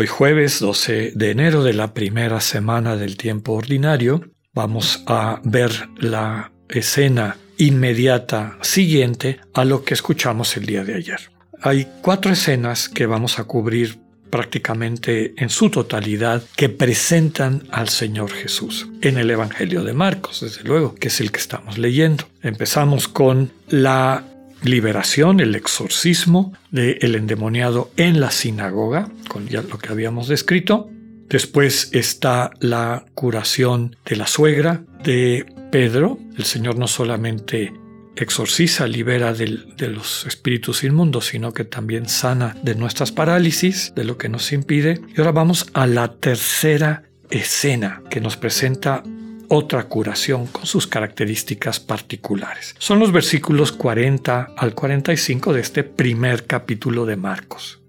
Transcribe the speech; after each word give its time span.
Hoy 0.00 0.06
jueves 0.06 0.60
12 0.60 1.10
de 1.16 1.30
enero 1.32 1.64
de 1.64 1.72
la 1.72 1.92
primera 1.92 2.40
semana 2.40 2.94
del 2.94 3.16
tiempo 3.16 3.54
ordinario, 3.54 4.30
vamos 4.54 5.02
a 5.08 5.40
ver 5.42 5.72
la 5.96 6.52
escena 6.68 7.36
inmediata 7.56 8.58
siguiente 8.60 9.40
a 9.54 9.64
lo 9.64 9.82
que 9.82 9.94
escuchamos 9.94 10.56
el 10.56 10.66
día 10.66 10.84
de 10.84 10.94
ayer. 10.94 11.18
Hay 11.62 11.88
cuatro 12.00 12.30
escenas 12.30 12.88
que 12.88 13.06
vamos 13.06 13.40
a 13.40 13.44
cubrir 13.44 13.98
prácticamente 14.30 15.34
en 15.36 15.48
su 15.48 15.68
totalidad 15.68 16.44
que 16.54 16.68
presentan 16.68 17.64
al 17.72 17.88
Señor 17.88 18.30
Jesús 18.30 18.88
en 19.02 19.18
el 19.18 19.28
Evangelio 19.28 19.82
de 19.82 19.94
Marcos, 19.94 20.42
desde 20.42 20.62
luego, 20.62 20.94
que 20.94 21.08
es 21.08 21.20
el 21.20 21.32
que 21.32 21.40
estamos 21.40 21.76
leyendo. 21.76 22.22
Empezamos 22.40 23.08
con 23.08 23.50
la 23.66 24.22
liberación, 24.62 25.40
el 25.40 25.54
exorcismo 25.54 26.52
del 26.70 27.14
endemoniado 27.14 27.90
en 27.96 28.20
la 28.20 28.30
sinagoga, 28.30 29.10
con 29.28 29.48
ya 29.48 29.62
lo 29.62 29.78
que 29.78 29.90
habíamos 29.90 30.28
descrito. 30.28 30.90
Después 31.28 31.90
está 31.92 32.50
la 32.60 33.04
curación 33.14 33.96
de 34.04 34.16
la 34.16 34.26
suegra 34.26 34.82
de 35.04 35.46
Pedro. 35.70 36.18
El 36.36 36.44
Señor 36.44 36.78
no 36.78 36.88
solamente 36.88 37.72
exorciza, 38.16 38.86
libera 38.86 39.32
de 39.32 39.88
los 39.88 40.26
espíritus 40.26 40.82
inmundos, 40.84 41.26
sino 41.26 41.52
que 41.52 41.64
también 41.64 42.08
sana 42.08 42.56
de 42.62 42.74
nuestras 42.74 43.12
parálisis, 43.12 43.92
de 43.94 44.04
lo 44.04 44.16
que 44.18 44.28
nos 44.28 44.52
impide. 44.52 45.00
Y 45.14 45.20
ahora 45.20 45.32
vamos 45.32 45.66
a 45.74 45.86
la 45.86 46.14
tercera 46.14 47.04
escena 47.30 48.02
que 48.10 48.20
nos 48.20 48.36
presenta 48.36 49.02
otra 49.48 49.84
curación 49.84 50.46
con 50.46 50.66
sus 50.66 50.86
características 50.86 51.80
particulares. 51.80 52.74
Son 52.78 52.98
los 52.98 53.12
versículos 53.12 53.72
40 53.72 54.54
al 54.56 54.74
45 54.74 55.52
de 55.52 55.60
este 55.60 55.84
primer 55.84 56.46
capítulo 56.46 57.06
de 57.06 57.16
Marcos. 57.16 57.80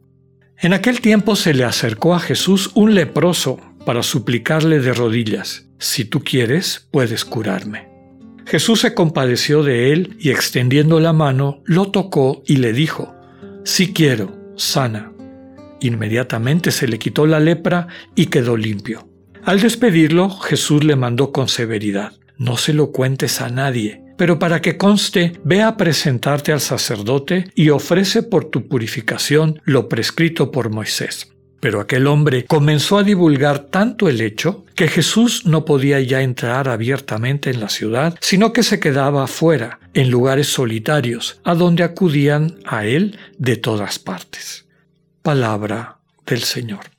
En 0.58 0.74
aquel 0.74 1.00
tiempo 1.02 1.36
se 1.36 1.54
le 1.54 1.64
acercó 1.64 2.16
a 2.16 2.20
Jesús 2.20 2.72
un 2.74 2.94
leproso 2.94 3.60
para 3.86 4.04
suplicarle 4.04 4.80
de 4.80 4.94
rodillas, 4.94 5.68
si 5.78 6.04
tú 6.04 6.22
quieres, 6.22 6.88
puedes 6.92 7.24
curarme. 7.24 7.88
Jesús 8.46 8.82
se 8.82 8.94
compadeció 8.94 9.64
de 9.64 9.94
él 9.94 10.18
y 10.20 10.32
extendiendo 10.32 11.00
la 11.00 11.14
mano, 11.14 11.62
lo 11.66 11.92
tocó 11.92 12.44
y 12.46 12.58
le 12.58 12.74
dijo, 12.74 13.16
Si 13.64 13.94
quiero, 13.94 14.54
sana. 14.58 15.14
Inmediatamente 15.80 16.72
se 16.72 16.88
le 16.88 17.00
quitó 17.00 17.26
la 17.26 17.40
lepra 17.40 17.88
y 18.16 18.26
quedó 18.26 18.58
limpio. 18.58 19.09
Al 19.44 19.62
despedirlo, 19.62 20.30
Jesús 20.30 20.84
le 20.84 20.96
mandó 20.96 21.32
con 21.32 21.48
severidad, 21.48 22.14
No 22.38 22.58
se 22.58 22.74
lo 22.74 22.92
cuentes 22.92 23.42
a 23.42 23.50
nadie, 23.50 24.02
pero 24.18 24.38
para 24.38 24.62
que 24.62 24.78
conste, 24.78 25.34
ve 25.44 25.62
a 25.64 25.78
presentarte 25.78 26.52
al 26.52 26.60
sacerdote 26.60 27.50
y 27.56 27.70
ofrece 27.70 28.22
por 28.22 28.46
tu 28.46 28.68
purificación 28.68 29.62
lo 29.64 29.88
prescrito 29.88 30.52
por 30.52 30.70
Moisés. 30.70 31.32
Pero 31.60 31.82
aquel 31.82 32.08
hombre 32.08 32.46
comenzó 32.46 32.98
a 32.98 33.04
divulgar 33.04 33.60
tanto 33.60 34.08
el 34.08 34.22
hecho 34.22 34.66
que 34.76 34.88
Jesús 34.88 35.46
no 35.46 35.66
podía 35.66 36.00
ya 36.00 36.22
entrar 36.22 36.70
abiertamente 36.70 37.50
en 37.50 37.60
la 37.60 37.70
ciudad, 37.70 38.18
sino 38.22 38.54
que 38.54 38.64
se 38.64 38.80
quedaba 38.80 39.24
afuera, 39.24 39.80
en 39.94 40.10
lugares 40.10 40.48
solitarios, 40.48 41.40
a 41.44 41.56
donde 41.56 41.84
acudían 41.84 42.60
a 42.66 42.86
él 42.86 43.18
de 43.38 43.58
todas 43.58 44.00
partes. 44.00 44.66
Palabra 45.22 45.98
del 46.26 46.44
Señor. 46.44 46.99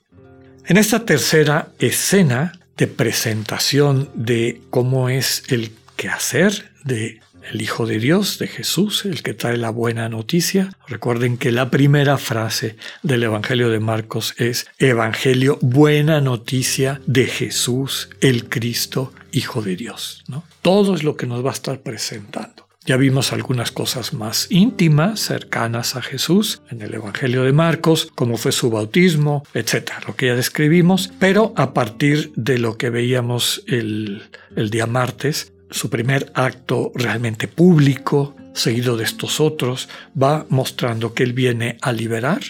En 0.70 0.76
esta 0.76 1.04
tercera 1.04 1.72
escena 1.80 2.52
de 2.76 2.86
presentación 2.86 4.08
de 4.14 4.60
cómo 4.70 5.08
es 5.08 5.42
el 5.48 5.72
quehacer 5.96 6.70
de 6.84 7.18
el 7.50 7.60
Hijo 7.60 7.86
de 7.86 7.98
Dios, 7.98 8.38
de 8.38 8.46
Jesús, 8.46 9.04
el 9.04 9.24
que 9.24 9.34
trae 9.34 9.56
la 9.56 9.70
buena 9.70 10.08
noticia. 10.08 10.70
Recuerden 10.86 11.38
que 11.38 11.50
la 11.50 11.72
primera 11.72 12.18
frase 12.18 12.76
del 13.02 13.24
Evangelio 13.24 13.68
de 13.68 13.80
Marcos 13.80 14.32
es 14.36 14.68
Evangelio, 14.78 15.58
buena 15.60 16.20
noticia 16.20 17.00
de 17.04 17.26
Jesús, 17.26 18.08
el 18.20 18.48
Cristo, 18.48 19.12
Hijo 19.32 19.62
de 19.62 19.74
Dios. 19.74 20.22
Todo 20.62 20.94
es 20.94 21.02
lo 21.02 21.16
que 21.16 21.26
nos 21.26 21.44
va 21.44 21.50
a 21.50 21.54
estar 21.54 21.80
presentando. 21.80 22.69
Ya 22.86 22.96
vimos 22.96 23.32
algunas 23.32 23.72
cosas 23.72 24.14
más 24.14 24.46
íntimas, 24.50 25.20
cercanas 25.20 25.96
a 25.96 26.02
Jesús, 26.02 26.62
en 26.70 26.80
el 26.80 26.94
Evangelio 26.94 27.44
de 27.44 27.52
Marcos, 27.52 28.10
como 28.14 28.38
fue 28.38 28.52
su 28.52 28.70
bautismo, 28.70 29.42
etcétera, 29.52 30.00
lo 30.06 30.16
que 30.16 30.26
ya 30.26 30.34
describimos, 30.34 31.12
pero 31.18 31.52
a 31.56 31.74
partir 31.74 32.32
de 32.36 32.58
lo 32.58 32.78
que 32.78 32.88
veíamos 32.88 33.62
el, 33.66 34.22
el 34.56 34.70
día 34.70 34.86
martes, 34.86 35.52
su 35.70 35.90
primer 35.90 36.32
acto 36.34 36.90
realmente 36.94 37.48
público, 37.48 38.34
seguido 38.54 38.96
de 38.96 39.04
estos 39.04 39.40
otros, 39.40 39.88
va 40.20 40.46
mostrando 40.48 41.12
que 41.12 41.22
él 41.22 41.34
viene 41.34 41.76
a 41.82 41.92
liberar, 41.92 42.40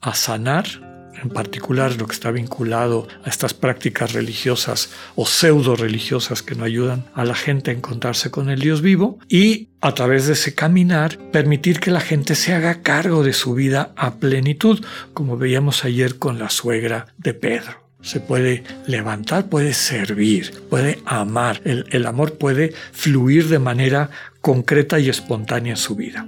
a 0.00 0.14
sanar, 0.14 0.87
en 1.22 1.30
particular 1.30 1.96
lo 1.96 2.06
que 2.06 2.14
está 2.14 2.30
vinculado 2.30 3.08
a 3.24 3.28
estas 3.28 3.54
prácticas 3.54 4.12
religiosas 4.12 4.90
o 5.14 5.26
pseudo 5.26 5.76
religiosas 5.76 6.42
que 6.42 6.54
no 6.54 6.64
ayudan 6.64 7.04
a 7.14 7.24
la 7.24 7.34
gente 7.34 7.70
a 7.70 7.74
encontrarse 7.74 8.30
con 8.30 8.50
el 8.50 8.60
Dios 8.60 8.82
vivo 8.82 9.18
y 9.28 9.68
a 9.80 9.94
través 9.94 10.26
de 10.26 10.32
ese 10.32 10.54
caminar 10.54 11.18
permitir 11.32 11.80
que 11.80 11.90
la 11.90 12.00
gente 12.00 12.34
se 12.34 12.52
haga 12.52 12.82
cargo 12.82 13.22
de 13.22 13.32
su 13.32 13.54
vida 13.54 13.92
a 13.96 14.14
plenitud, 14.16 14.84
como 15.14 15.36
veíamos 15.36 15.84
ayer 15.84 16.18
con 16.18 16.38
la 16.38 16.50
suegra 16.50 17.06
de 17.18 17.34
Pedro 17.34 17.88
se 18.00 18.20
puede 18.20 18.62
levantar, 18.86 19.48
puede 19.48 19.74
servir, 19.74 20.52
puede 20.70 20.98
amar. 21.04 21.60
El, 21.64 22.06
amor 22.06 22.38
puede 22.38 22.72
fluir 22.92 23.48
de 23.48 23.58
manera 23.58 24.10
concreta 24.40 24.98
y 24.98 25.08
espontánea 25.08 25.72
en 25.72 25.76
su 25.76 25.96
vida. 25.96 26.26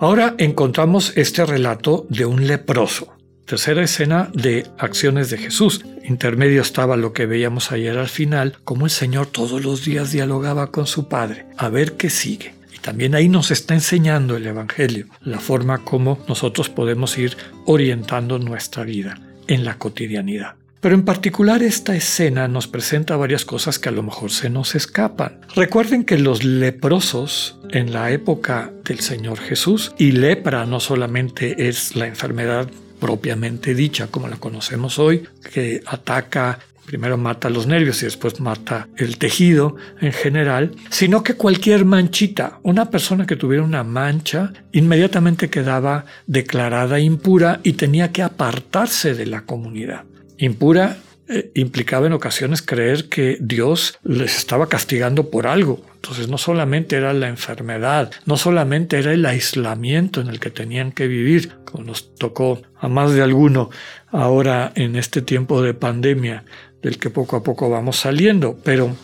Ahora 0.00 0.34
encontramos 0.38 1.12
este 1.16 1.44
relato 1.44 2.06
de 2.08 2.24
un 2.24 2.46
leproso. 2.46 3.17
Tercera 3.48 3.82
escena 3.82 4.28
de 4.34 4.66
acciones 4.76 5.30
de 5.30 5.38
Jesús. 5.38 5.82
Intermedio 6.04 6.60
estaba 6.60 6.98
lo 6.98 7.14
que 7.14 7.24
veíamos 7.24 7.72
ayer 7.72 7.96
al 7.96 8.10
final, 8.10 8.58
como 8.62 8.84
el 8.84 8.90
Señor 8.90 9.26
todos 9.28 9.64
los 9.64 9.86
días 9.86 10.12
dialogaba 10.12 10.70
con 10.70 10.86
su 10.86 11.08
Padre, 11.08 11.46
a 11.56 11.70
ver 11.70 11.94
qué 11.94 12.10
sigue. 12.10 12.52
Y 12.74 12.78
también 12.80 13.14
ahí 13.14 13.30
nos 13.30 13.50
está 13.50 13.72
enseñando 13.72 14.36
el 14.36 14.46
Evangelio, 14.46 15.06
la 15.22 15.38
forma 15.38 15.78
como 15.78 16.22
nosotros 16.28 16.68
podemos 16.68 17.16
ir 17.16 17.38
orientando 17.64 18.38
nuestra 18.38 18.84
vida 18.84 19.18
en 19.46 19.64
la 19.64 19.78
cotidianidad. 19.78 20.56
Pero 20.82 20.94
en 20.94 21.06
particular 21.06 21.62
esta 21.62 21.96
escena 21.96 22.48
nos 22.48 22.68
presenta 22.68 23.16
varias 23.16 23.46
cosas 23.46 23.78
que 23.78 23.88
a 23.88 23.92
lo 23.92 24.02
mejor 24.02 24.30
se 24.30 24.50
nos 24.50 24.74
escapan. 24.74 25.40
Recuerden 25.56 26.04
que 26.04 26.18
los 26.18 26.44
leprosos 26.44 27.58
en 27.70 27.94
la 27.94 28.10
época 28.10 28.70
del 28.84 29.00
Señor 29.00 29.38
Jesús, 29.38 29.94
y 29.96 30.12
lepra 30.12 30.66
no 30.66 30.80
solamente 30.80 31.66
es 31.68 31.96
la 31.96 32.06
enfermedad 32.06 32.68
propiamente 32.98 33.74
dicha 33.74 34.08
como 34.08 34.28
la 34.28 34.36
conocemos 34.36 34.98
hoy, 34.98 35.24
que 35.52 35.82
ataca 35.86 36.58
primero 36.88 37.18
mata 37.18 37.50
los 37.50 37.66
nervios 37.66 38.00
y 38.00 38.06
después 38.06 38.40
mata 38.40 38.88
el 38.96 39.18
tejido 39.18 39.76
en 40.00 40.10
general, 40.10 40.74
sino 40.88 41.22
que 41.22 41.34
cualquier 41.34 41.84
manchita, 41.84 42.60
una 42.62 42.90
persona 42.90 43.26
que 43.26 43.36
tuviera 43.36 43.62
una 43.62 43.84
mancha, 43.84 44.54
inmediatamente 44.72 45.50
quedaba 45.50 46.06
declarada 46.26 46.98
impura 46.98 47.60
y 47.62 47.74
tenía 47.74 48.10
que 48.10 48.22
apartarse 48.22 49.14
de 49.14 49.26
la 49.26 49.42
comunidad. 49.42 50.04
Impura 50.38 50.96
eh, 51.28 51.50
implicaba 51.54 52.06
en 52.06 52.12
ocasiones 52.12 52.62
creer 52.62 53.08
que 53.08 53.36
Dios 53.40 53.98
les 54.02 54.36
estaba 54.36 54.68
castigando 54.68 55.30
por 55.30 55.46
algo. 55.46 55.84
Entonces 55.96 56.28
no 56.28 56.38
solamente 56.38 56.96
era 56.96 57.12
la 57.12 57.28
enfermedad, 57.28 58.10
no 58.24 58.36
solamente 58.36 58.98
era 58.98 59.12
el 59.12 59.26
aislamiento 59.26 60.20
en 60.20 60.28
el 60.28 60.40
que 60.40 60.50
tenían 60.50 60.92
que 60.92 61.06
vivir, 61.06 61.52
como 61.64 61.84
nos 61.84 62.14
tocó 62.14 62.62
a 62.80 62.88
más 62.88 63.12
de 63.12 63.22
alguno 63.22 63.70
ahora 64.08 64.72
en 64.74 64.96
este 64.96 65.22
tiempo 65.22 65.60
de 65.60 65.74
pandemia 65.74 66.44
del 66.82 66.98
que 66.98 67.10
poco 67.10 67.36
a 67.36 67.42
poco 67.42 67.68
vamos 67.68 67.96
saliendo, 67.96 68.58
pero 68.64 68.96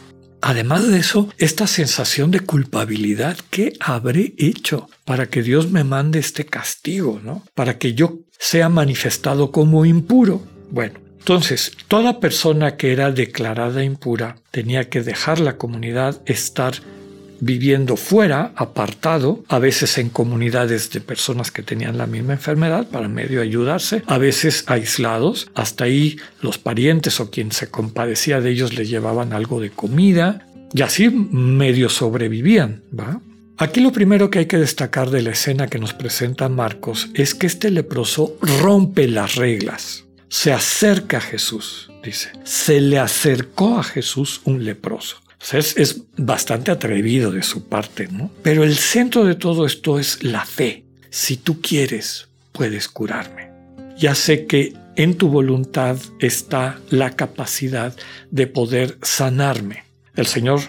Además 0.47 0.87
de 0.87 0.99
eso, 0.99 1.31
esta 1.39 1.67
sensación 1.67 2.31
de 2.31 2.41
culpabilidad, 2.41 3.39
¿qué 3.49 3.73
habré 3.81 4.35
hecho 4.37 4.91
para 5.07 5.25
que 5.25 5.43
Dios 5.43 5.71
me 5.71 5.85
mande 5.85 6.19
este 6.19 6.45
castigo, 6.45 7.19
¿no? 7.25 7.43
Para 7.55 7.79
que 7.79 7.95
yo 7.95 8.19
sea 8.39 8.69
manifestado 8.69 9.51
como 9.51 9.87
impuro. 9.87 10.43
Bueno, 10.71 11.01
entonces, 11.25 11.73
toda 11.89 12.21
persona 12.21 12.77
que 12.77 12.93
era 12.93 13.11
declarada 13.11 13.83
impura 13.83 14.37
tenía 14.51 14.91
que 14.91 15.01
dejar 15.01 15.41
la 15.41 15.57
comunidad, 15.57 16.21
estar 16.27 16.75
viviendo 17.41 17.97
fuera, 17.97 18.53
apartado, 18.57 19.43
a 19.49 19.59
veces 19.59 19.97
en 19.97 20.11
comunidades 20.11 20.91
de 20.91 21.01
personas 21.01 21.51
que 21.51 21.63
tenían 21.63 21.97
la 21.97 22.07
misma 22.07 22.35
enfermedad 22.35 22.87
para 22.89 23.09
medio 23.09 23.41
ayudarse, 23.41 24.03
a 24.07 24.19
veces 24.19 24.65
aislados. 24.67 25.51
Hasta 25.55 25.85
ahí 25.85 26.19
los 26.43 26.59
parientes 26.59 27.19
o 27.21 27.31
quien 27.31 27.53
se 27.53 27.71
compadecía 27.71 28.43
de 28.43 28.51
ellos 28.51 28.75
les 28.75 28.91
llevaban 28.91 29.33
algo 29.33 29.63
de 29.63 29.71
comida 29.71 30.47
y 30.75 30.83
así 30.83 31.09
medio 31.09 31.89
sobrevivían. 31.89 32.83
Aquí 33.57 33.81
lo 33.81 33.93
primero 33.93 34.29
que 34.29 34.41
hay 34.41 34.47
que 34.47 34.59
destacar 34.59 35.09
de 35.09 35.23
la 35.23 35.31
escena 35.31 35.69
que 35.69 35.79
nos 35.79 35.95
presenta 35.95 36.51
Marcos 36.51 37.09
es 37.15 37.35
que 37.35 37.47
este 37.47 37.71
leproso 37.71 38.37
rompe 38.61 39.09
las 39.09 39.37
reglas, 39.37 40.05
se 40.35 40.53
acerca 40.53 41.19
a 41.19 41.21
Jesús, 41.21 41.93
dice, 42.03 42.33
se 42.43 42.81
le 42.81 42.99
acercó 42.99 43.79
a 43.79 43.85
Jesús 43.85 44.41
un 44.43 44.65
leproso. 44.65 45.19
es, 45.53 45.77
es, 45.77 46.01
bastante 46.17 46.73
atrevido 46.73 47.31
de 47.31 47.45
su 47.45 47.69
parte, 47.69 48.09
¿no? 48.09 48.33
Pero 48.43 48.65
el 48.65 48.75
centro 48.75 49.25
de 49.25 49.37
todo 49.37 49.65
esto 49.65 49.97
es 49.97 50.25
la 50.25 50.45
fe. 50.45 50.83
Si 51.09 51.37
tú 51.37 51.61
quieres, 51.61 52.27
puedes 52.51 52.89
curarme. 52.89 53.53
Ya 53.97 54.17
sé 54.17 54.47
que 54.47 54.73
en 54.97 55.17
tu 55.17 55.29
voluntad 55.29 55.99
está 56.19 56.81
la 56.91 57.11
capacidad 57.11 57.95
de 58.33 58.49
poder 58.49 58.99
sanarme. 59.03 59.85
El 60.17 60.27
Señor 60.27 60.63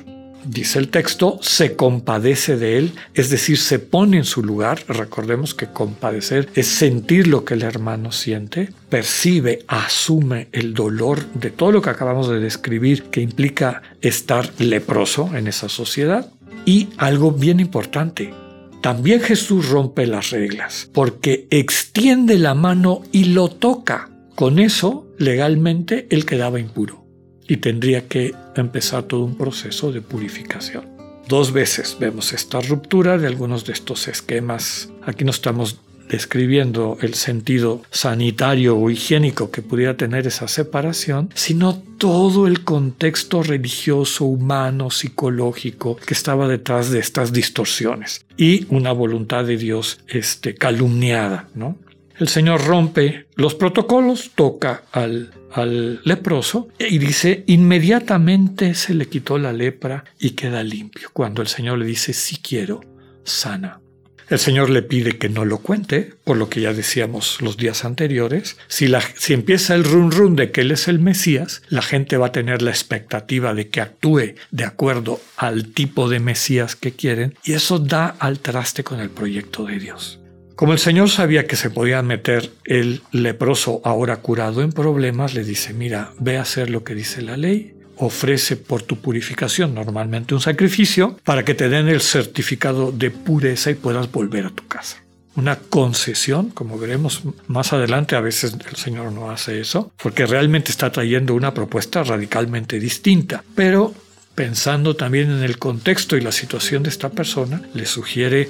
dice 0.46 0.80
el 0.80 0.90
texto, 0.90 1.40
se 1.42 1.76
compadece 1.76 2.58
de 2.58 2.78
él, 2.78 2.94
es 3.14 3.30
decir, 3.30 3.58
se 3.58 3.80
pone 3.80 4.18
en 4.18 4.24
su 4.24 4.44
lugar. 4.44 4.84
Recordemos 4.88 5.54
que 5.54 5.68
compadecer 5.68 6.50
es 6.56 6.68
sentir 6.68 7.28
lo 7.28 7.46
que 7.46 7.56
el 7.56 7.64
hermano 7.64 8.12
siente, 8.12 8.70
percibe, 8.90 9.66
asume 9.68 10.48
el 10.52 10.74
dolor 10.74 11.26
de 11.34 11.50
todo 11.50 11.72
lo 11.72 11.82
que 11.82 11.90
acabamos 11.90 12.30
de 12.30 12.40
describir 12.40 13.04
que 13.04 13.22
implica 13.22 13.82
estar 14.02 14.50
leproso 14.60 15.32
en 15.36 15.48
esa 15.48 15.70
sociedad. 15.70 16.32
Y 16.66 16.90
algo 16.98 17.32
bien 17.32 17.60
importante, 17.60 18.34
también 18.82 19.20
Jesús 19.22 19.70
rompe 19.70 20.08
las 20.08 20.32
reglas 20.32 20.90
porque 20.94 21.48
extiende 21.50 22.38
la 22.38 22.54
mano 22.54 23.02
y 23.12 23.26
lo 23.26 23.50
toca. 23.50 24.10
Con 24.36 24.60
eso, 24.60 25.08
legalmente, 25.18 26.08
él 26.10 26.26
quedaba 26.26 26.60
impuro 26.60 27.05
y 27.48 27.58
tendría 27.58 28.08
que 28.08 28.34
empezar 28.56 29.04
todo 29.04 29.24
un 29.24 29.38
proceso 29.38 29.92
de 29.92 30.02
purificación. 30.02 30.86
Dos 31.28 31.52
veces 31.52 31.98
vemos 32.00 32.34
esta 32.34 32.62
ruptura 32.62 33.18
de 33.18 33.28
algunos 33.28 33.66
de 33.66 33.74
estos 33.74 34.08
esquemas. 34.08 34.90
Aquí 35.06 35.26
no 35.26 35.32
estamos 35.32 35.80
describiendo 36.10 36.98
el 37.02 37.16
sentido 37.16 37.82
sanitario 37.90 38.78
o 38.78 38.90
higiénico 38.90 39.50
que 39.50 39.62
pudiera 39.62 39.98
tener 39.98 40.28
esa 40.28 40.48
separación, 40.48 41.30
sino 41.34 41.82
todo 41.98 42.48
el 42.48 42.64
contexto 42.64 43.42
religioso, 43.42 44.26
humano, 44.26 44.92
psicológico 44.92 45.96
que 45.96 46.14
estaba 46.14 46.48
detrás 46.48 46.92
de 46.92 47.00
estas 47.00 47.34
distorsiones 47.34 48.26
y 48.38 48.68
una 48.70 48.92
voluntad 48.92 49.46
de 49.46 49.58
Dios 49.58 50.00
este, 50.08 50.54
calumniada, 50.54 51.48
¿no? 51.56 51.78
El 52.18 52.28
Señor 52.30 52.66
rompe 52.66 53.28
los 53.36 53.56
protocolos, 53.56 54.32
toca 54.36 54.84
al, 54.92 55.32
al 55.52 56.02
leproso 56.04 56.70
y 56.80 56.98
dice, 56.98 57.44
inmediatamente 57.48 58.74
se 58.74 58.94
le 58.94 59.08
quitó 59.08 59.38
la 59.38 59.54
lepra 59.54 60.06
y 60.20 60.32
queda 60.32 60.64
limpio. 60.64 61.10
Cuando 61.12 61.42
el 61.42 61.48
Señor 61.48 61.78
le 61.78 61.86
dice, 61.86 62.14
si 62.14 62.38
quiero, 62.38 62.82
sana. 63.24 63.80
El 64.28 64.40
Señor 64.40 64.72
le 64.72 64.82
pide 64.82 65.20
que 65.20 65.30
no 65.30 65.46
lo 65.46 65.60
cuente, 65.60 66.14
por 66.24 66.38
lo 66.38 66.50
que 66.50 66.62
ya 66.62 66.74
decíamos 66.74 67.42
los 67.42 67.58
días 67.58 67.86
anteriores. 67.86 68.58
Si, 68.68 68.88
la, 68.88 69.02
si, 69.02 69.34
empieza 69.34 69.76
el 69.76 69.84
run 69.84 70.12
run 70.12 70.36
de 70.36 70.52
que 70.52 70.62
Él 70.62 70.72
es 70.72 70.88
el 70.88 71.00
Mesías, 71.00 71.62
la 71.70 71.84
gente 71.84 72.18
va 72.18 72.28
a 72.28 72.32
tener 72.32 72.64
la 72.64 72.72
expectativa 72.72 73.54
de 73.54 73.70
que 73.70 73.82
actúe 73.82 74.34
de 74.50 74.64
acuerdo 74.64 75.22
al 75.38 75.68
tipo 75.68 76.10
de 76.10 76.20
Mesías 76.20 76.76
que 76.76 76.94
quieren, 76.94 77.36
y 77.44 77.54
eso 77.54 77.78
da 77.78 78.16
al 78.18 78.40
traste 78.40 78.84
con 78.84 79.00
el 79.00 79.12
proyecto 79.12 79.66
de 79.66 79.80
Dios. 79.80 80.20
Como 80.56 80.72
el 80.72 80.80
Señor 80.80 81.10
sabía 81.10 81.48
que 81.48 81.58
se 81.58 81.70
podía 81.70 82.02
meter 82.02 82.50
el 82.64 83.02
leproso 83.12 83.82
ahora 83.84 84.18
curado 84.18 84.62
en 84.62 84.72
problemas, 84.72 85.34
le 85.34 85.44
dice, 85.44 85.74
mira, 85.74 86.14
ve 86.18 86.38
a 86.38 86.44
hacer 86.44 86.70
lo 86.70 86.86
que 86.86 86.96
dice 86.96 87.22
la 87.22 87.36
ley, 87.36 87.74
ofrece 87.98 88.56
por 88.56 88.82
tu 88.82 88.98
purificación 88.98 89.74
normalmente 89.74 90.34
un 90.34 90.40
sacrificio 90.40 91.18
para 91.26 91.44
que 91.44 91.56
te 91.56 91.68
den 91.68 91.90
el 91.90 92.00
certificado 92.00 92.94
de 92.94 93.12
pureza 93.12 93.70
y 93.70 93.76
puedas 93.76 94.10
volver 94.10 94.46
a 94.46 94.50
tu 94.50 94.66
casa. 94.66 95.04
Una 95.36 95.58
concesión, 95.58 96.52
como 96.52 96.80
veremos 96.80 97.24
más 97.48 97.74
adelante, 97.74 98.16
a 98.16 98.22
veces 98.22 98.56
el 98.70 98.78
Señor 98.78 99.12
no 99.12 99.32
hace 99.32 99.60
eso, 99.60 99.92
porque 100.02 100.26
realmente 100.26 100.72
está 100.72 100.90
trayendo 100.90 101.34
una 101.34 101.54
propuesta 101.54 102.02
radicalmente 102.04 102.80
distinta, 102.80 103.44
pero 103.56 103.94
pensando 104.36 104.96
también 104.96 105.32
en 105.32 105.44
el 105.44 105.58
contexto 105.58 106.16
y 106.16 106.22
la 106.22 106.32
situación 106.32 106.84
de 106.84 106.90
esta 106.90 107.10
persona, 107.10 107.62
le 107.74 107.86
sugiere 107.86 108.50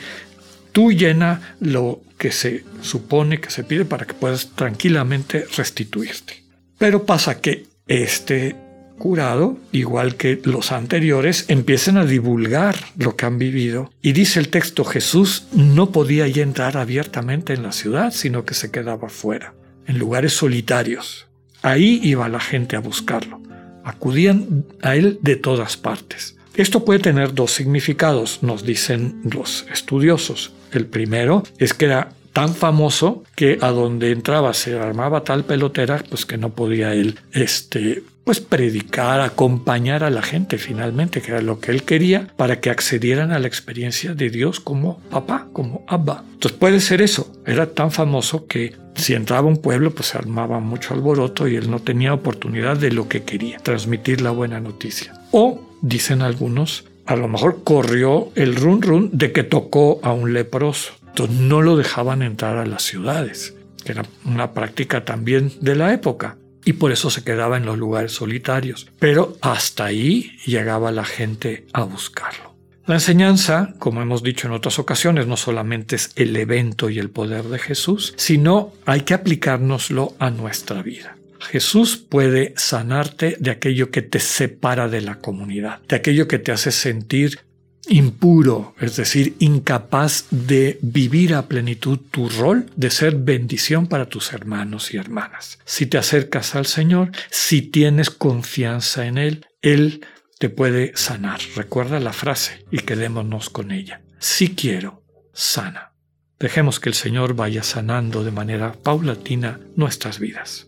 tú 0.76 0.92
llena 0.92 1.56
lo 1.62 2.02
que 2.18 2.34
se 2.34 2.66
supone 2.82 3.40
que 3.40 3.50
se 3.50 3.64
pide 3.64 3.86
para 3.86 4.06
que 4.06 4.14
puedas 4.14 4.50
tranquilamente 4.56 5.46
restituirte. 5.56 6.44
Pero 6.78 7.06
pasa 7.06 7.40
que 7.40 7.64
este 7.88 8.58
curado, 8.98 9.58
igual 9.72 10.18
que 10.18 10.42
los 10.44 10.74
anteriores, 10.74 11.46
empiezan 11.48 11.96
a 11.98 12.04
divulgar 12.04 12.76
lo 12.98 13.16
que 13.16 13.26
han 13.26 13.40
vivido. 13.40 13.90
Y 14.02 14.12
dice 14.12 14.42
el 14.42 14.50
texto, 14.50 14.84
Jesús 14.84 15.48
no 15.54 15.94
podía 15.94 16.28
ya 16.28 16.44
entrar 16.44 16.76
abiertamente 16.76 17.54
en 17.54 17.64
la 17.64 17.72
ciudad, 17.72 18.12
sino 18.12 18.44
que 18.44 18.54
se 18.54 18.70
quedaba 18.70 19.08
fuera, 19.08 19.54
en 19.88 19.98
lugares 19.98 20.34
solitarios. 20.34 21.28
Ahí 21.62 22.02
iba 22.04 22.28
la 22.28 22.42
gente 22.42 22.76
a 22.76 22.80
buscarlo. 22.82 23.42
Acudían 23.86 24.66
a 24.82 24.98
él 24.98 25.20
de 25.22 25.38
todas 25.38 25.78
partes. 25.78 26.35
Esto 26.56 26.86
puede 26.86 27.00
tener 27.00 27.34
dos 27.34 27.52
significados, 27.52 28.40
nos 28.42 28.64
dicen 28.64 29.22
los 29.24 29.66
estudiosos. 29.72 30.54
El 30.72 30.86
primero 30.86 31.44
es 31.58 31.74
que 31.74 31.86
era 31.86 32.10
tan 32.32 32.54
famoso 32.54 33.24
que 33.36 33.58
a 33.62 33.70
donde 33.70 34.12
entraba 34.12 34.54
se 34.54 34.78
armaba 34.78 35.24
tal 35.24 35.46
pelotera 35.46 36.04
pues 36.10 36.26
que 36.26 36.38
no 36.38 36.50
podía 36.50 36.94
él 36.94 37.18
este 37.32 38.04
pues 38.26 38.40
predicar, 38.40 39.22
acompañar 39.22 40.04
a 40.04 40.10
la 40.10 40.24
gente 40.24 40.58
finalmente, 40.58 41.22
que 41.22 41.32
era 41.32 41.42
lo 41.42 41.60
que 41.60 41.72
él 41.72 41.84
quería, 41.84 42.28
para 42.36 42.60
que 42.60 42.72
accedieran 42.72 43.32
a 43.32 43.38
la 43.38 43.48
experiencia 43.48 44.16
de 44.16 44.32
Dios 44.32 44.60
como 44.60 45.00
papá, 45.12 45.48
como 45.54 45.86
Abba. 45.88 46.24
Entonces 46.34 46.58
puede 46.58 46.80
ser 46.80 47.04
eso, 47.04 47.32
era 47.46 47.68
tan 47.68 47.92
famoso 47.92 48.48
que 48.48 48.76
si 48.96 49.14
entraba 49.14 49.48
un 49.48 49.58
pueblo 49.58 49.92
pues 49.92 50.08
se 50.08 50.18
armaba 50.18 50.60
mucho 50.60 50.96
alboroto 50.96 51.48
y 51.48 51.56
él 51.56 51.70
no 51.70 51.80
tenía 51.80 52.16
oportunidad 52.16 52.78
de 52.78 52.92
lo 52.92 53.08
que 53.08 53.24
quería, 53.24 53.60
transmitir 53.60 54.22
la 54.22 54.32
buena 54.32 54.60
noticia. 54.60 55.14
O, 55.32 55.62
dicen 55.88 56.22
algunos, 56.22 56.86
a 57.06 57.16
lo 57.16 57.28
mejor 57.28 57.64
corrió 57.64 58.32
el 58.36 58.56
run 58.56 58.82
run 58.82 59.10
de 59.14 59.32
que 59.32 59.44
tocó 59.44 60.00
a 60.04 60.12
un 60.12 60.34
leproso. 60.34 60.94
Entonces 61.08 61.36
no 61.38 61.62
lo 61.62 61.78
dejaban 61.78 62.22
entrar 62.22 62.58
a 62.58 62.66
las 62.66 62.84
ciudades, 62.84 63.56
que 63.84 63.94
era 63.94 64.06
una 64.26 64.52
práctica 64.52 65.06
también 65.06 65.54
de 65.62 65.76
la 65.76 65.94
época. 65.94 66.38
Y 66.66 66.74
por 66.74 66.92
eso 66.92 67.12
se 67.12 67.24
quedaba 67.24 67.58
en 67.58 67.66
los 67.66 67.78
lugares 67.78 68.14
solitarios. 68.14 68.88
Pero 68.98 69.38
hasta 69.42 69.86
ahí 69.86 70.32
llegaba 70.46 70.92
la 70.92 71.06
gente 71.06 71.68
a 71.74 71.84
buscarlo. 71.84 72.56
La 72.88 72.96
enseñanza, 72.96 73.74
como 73.80 74.02
hemos 74.02 74.24
dicho 74.24 74.48
en 74.48 74.54
otras 74.54 74.78
ocasiones, 74.80 75.28
no 75.28 75.38
solamente 75.38 75.96
es 75.96 76.12
el 76.16 76.36
evento 76.36 76.90
y 76.90 77.00
el 77.00 77.10
poder 77.10 77.46
de 77.46 77.60
Jesús, 77.60 78.14
sino 78.18 78.74
hay 78.86 79.02
que 79.02 79.14
aplicárnoslo 79.14 80.14
a 80.20 80.32
nuestra 80.32 80.82
vida. 80.82 81.15
Jesús 81.46 81.98
puede 81.98 82.54
sanarte 82.58 83.38
de 83.40 83.52
aquello 83.52 83.92
que 83.92 84.02
te 84.02 84.20
separa 84.20 84.88
de 84.88 85.02
la 85.02 85.20
comunidad, 85.20 85.82
de 85.88 85.96
aquello 85.96 86.28
que 86.28 86.40
te 86.40 86.52
hace 86.52 86.72
sentir 86.72 87.40
impuro, 87.88 88.74
es 88.80 88.96
decir, 88.96 89.36
incapaz 89.40 90.26
de 90.32 90.80
vivir 90.82 91.36
a 91.36 91.48
plenitud 91.48 92.00
tu 92.12 92.30
rol 92.30 92.70
de 92.76 92.90
ser 92.90 93.16
bendición 93.16 93.88
para 93.88 94.08
tus 94.08 94.34
hermanos 94.34 94.94
y 94.94 94.98
hermanas. 94.98 95.60
Si 95.66 95.86
te 95.86 95.98
acercas 95.98 96.56
al 96.56 96.66
Señor, 96.66 97.12
si 97.30 97.62
tienes 97.62 98.10
confianza 98.10 99.06
en 99.06 99.18
Él, 99.18 99.46
Él 99.62 100.06
te 100.40 100.50
puede 100.50 100.94
sanar. 100.96 101.40
Recuerda 101.56 102.00
la 102.00 102.14
frase 102.14 102.66
y 102.72 102.80
quedémonos 102.80 103.50
con 103.50 103.72
ella. 103.72 104.02
Si 104.20 104.56
quiero, 104.56 105.04
sana. 105.34 105.94
Dejemos 106.40 106.80
que 106.80 106.90
el 106.90 106.96
Señor 106.96 107.36
vaya 107.36 107.64
sanando 107.64 108.24
de 108.24 108.32
manera 108.32 108.74
paulatina 108.74 109.60
nuestras 109.76 110.20
vidas. 110.20 110.68